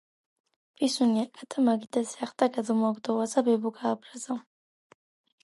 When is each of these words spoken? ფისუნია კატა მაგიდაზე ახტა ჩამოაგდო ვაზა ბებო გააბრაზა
ფისუნია 0.77 1.25
კატა 1.39 1.65
მაგიდაზე 1.67 2.23
ახტა 2.29 2.49
ჩამოაგდო 2.57 3.19
ვაზა 3.19 3.45
ბებო 3.51 3.75
გააბრაზა 3.79 4.41